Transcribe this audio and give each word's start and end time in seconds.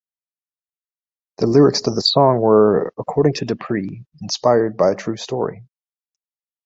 The 1.37 1.45
lyrics 1.45 1.81
to 1.81 1.91
the 1.91 2.01
song 2.01 2.39
were, 2.41 2.91
according 2.97 3.33
to 3.33 3.45
Dupri, 3.45 4.03
inspired 4.19 4.75
by 4.75 4.89
a 4.89 4.95
true 4.95 5.15
story. 5.15 5.63